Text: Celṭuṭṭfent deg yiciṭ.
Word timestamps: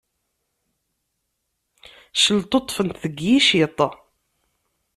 Celṭuṭṭfent 2.21 2.91
deg 3.03 3.15
yiciṭ. 3.25 3.77